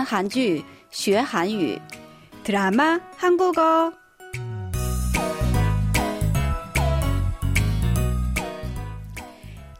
[0.00, 1.78] 看韩剧学韩语，
[2.44, 3.92] 드라마 한국어.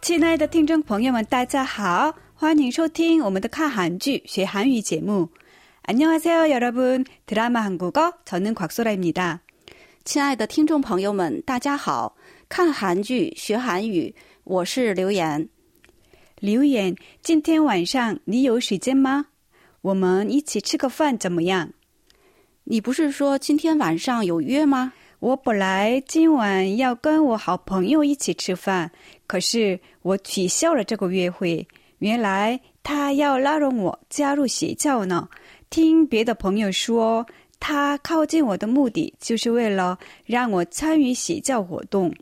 [0.02, 5.28] 亲爱的听众朋友们，大家好，欢迎收听我们的看韩剧学韩语节目。
[5.84, 7.04] 안녕하세요，여러분。
[7.26, 9.40] 드라마 한국어， 저는 곽소라입니다。
[10.04, 12.14] 亲爱的听众朋友们，大家好，
[12.48, 14.14] 看韩剧学韩语，
[14.44, 15.48] 我是刘岩。
[16.38, 19.26] 刘岩，今天晚上你有时间吗？
[19.82, 21.70] 我们一起吃个饭怎么样？
[22.64, 24.92] 你不是说今天晚上有约吗？
[25.20, 28.90] 我本来今晚要跟我好朋友一起吃饭，
[29.26, 31.66] 可是我取消了这个约会。
[31.98, 35.28] 原来他要拉拢我加入邪教呢。
[35.70, 37.26] 听别的朋友说，
[37.58, 42.12] 他靠近我的目的就是为了让我参与邪教活动。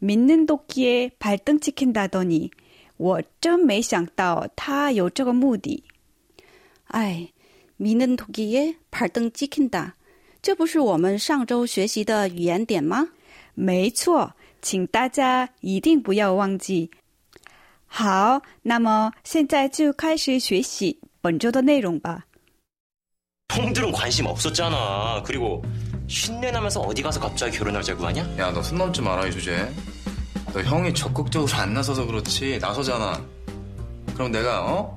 [0.00, 2.50] 믿는도끼에발등찍힌다더니，
[2.96, 5.84] 我真没想到他有这个目的。
[6.88, 7.28] 哎，
[7.76, 9.94] 믿는도끼에발등찍힌다，
[10.40, 13.08] 这不是我们上周学习的语言点吗？
[13.54, 16.90] 没错，请大家一定不要忘记。
[17.86, 22.24] 好，那么现在就开始学习本周的内容吧。
[23.50, 25.22] 형들은 관심 없었잖아.
[25.24, 25.62] 그리고
[26.06, 28.22] 쉰내 나면서 어디 가서 갑자기 결혼하자고 하냐?
[28.38, 29.70] 야, 너 손 넘지 마라, 이 주제.
[30.52, 32.58] 너 형이 적극적으로 안 나서서 그렇지.
[32.60, 33.22] 나서잖아.
[34.14, 34.96] 그럼 내가, 어?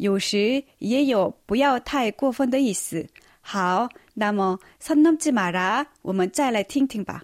[0.00, 3.06] 有时也有不要太过分的意思。
[3.40, 7.22] 好，那么“선넘지마라”，我们再来听听吧。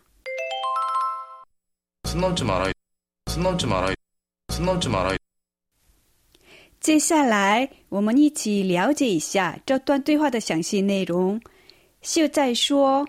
[2.04, 2.72] 손 넘지 마라, 이
[3.30, 3.94] 손 넘지 마라, 이
[4.52, 5.18] 손 넘지 마라, 이
[6.78, 11.40] 接下来，我们一起了解一下这段对话的详细内容。
[12.02, 13.06] 秀在说：“